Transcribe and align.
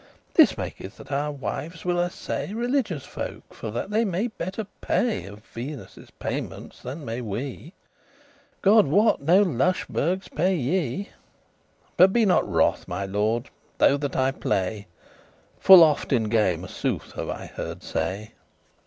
This 0.33 0.57
maketh 0.57 0.97
that 0.97 1.11
our 1.11 1.31
wives 1.31 1.85
will 1.85 1.99
assay 1.99 2.55
Religious 2.55 3.05
folk, 3.05 3.53
for 3.53 3.69
they 3.69 4.03
may 4.03 4.25
better 4.25 4.63
pay 4.63 5.25
Of 5.25 5.43
Venus' 5.45 6.09
payementes 6.19 6.81
than 6.81 7.05
may 7.05 7.21
we: 7.21 7.73
God 8.63 8.87
wot, 8.87 9.21
no 9.21 9.45
lusheburghes 9.45 10.23
<6> 10.23 10.35
paye 10.35 10.55
ye. 10.55 11.09
But 11.97 12.11
be 12.13 12.25
not 12.25 12.49
wroth, 12.51 12.87
my 12.87 13.05
lord, 13.05 13.51
though 13.77 13.97
that 13.97 14.15
I 14.15 14.31
play; 14.31 14.87
Full 15.59 15.83
oft 15.83 16.11
in 16.11 16.29
game 16.29 16.63
a 16.63 16.67
sooth 16.67 17.11
have 17.11 17.29
I 17.29 17.45
heard 17.45 17.83
say." 17.83 18.31